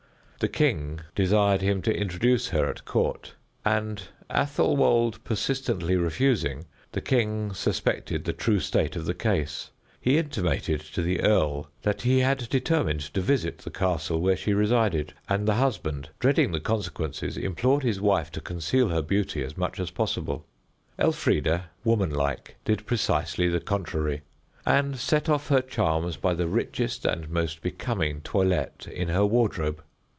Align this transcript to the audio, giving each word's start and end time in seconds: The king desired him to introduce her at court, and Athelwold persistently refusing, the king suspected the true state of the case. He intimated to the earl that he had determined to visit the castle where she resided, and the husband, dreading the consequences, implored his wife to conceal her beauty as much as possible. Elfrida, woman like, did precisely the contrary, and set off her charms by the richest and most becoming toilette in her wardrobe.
The 0.41 0.47
king 0.47 1.01
desired 1.13 1.61
him 1.61 1.83
to 1.83 1.95
introduce 1.95 2.47
her 2.47 2.65
at 2.65 2.83
court, 2.83 3.35
and 3.63 4.01
Athelwold 4.27 5.23
persistently 5.23 5.95
refusing, 5.95 6.65
the 6.93 6.99
king 6.99 7.53
suspected 7.53 8.23
the 8.25 8.33
true 8.33 8.59
state 8.59 8.95
of 8.95 9.05
the 9.05 9.13
case. 9.13 9.69
He 9.99 10.17
intimated 10.17 10.81
to 10.95 11.03
the 11.03 11.21
earl 11.21 11.69
that 11.83 12.01
he 12.01 12.21
had 12.21 12.49
determined 12.49 13.01
to 13.13 13.21
visit 13.21 13.59
the 13.59 13.69
castle 13.69 14.19
where 14.19 14.35
she 14.35 14.55
resided, 14.55 15.13
and 15.29 15.47
the 15.47 15.53
husband, 15.53 16.09
dreading 16.17 16.51
the 16.53 16.59
consequences, 16.59 17.37
implored 17.37 17.83
his 17.83 18.01
wife 18.01 18.31
to 18.31 18.41
conceal 18.41 18.89
her 18.89 19.03
beauty 19.03 19.43
as 19.43 19.55
much 19.55 19.79
as 19.79 19.91
possible. 19.91 20.47
Elfrida, 20.97 21.65
woman 21.83 22.09
like, 22.09 22.55
did 22.65 22.87
precisely 22.87 23.47
the 23.47 23.59
contrary, 23.61 24.23
and 24.65 24.97
set 24.97 25.29
off 25.29 25.49
her 25.49 25.61
charms 25.61 26.17
by 26.17 26.33
the 26.33 26.47
richest 26.47 27.05
and 27.05 27.29
most 27.29 27.61
becoming 27.61 28.21
toilette 28.21 28.87
in 28.87 29.09
her 29.09 29.23
wardrobe. 29.23 29.83